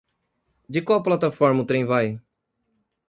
De 0.73 0.79
qual 0.85 1.03
plataforma 1.07 1.61
o 1.61 1.69
trem 1.69 1.85
vai? 1.93 2.19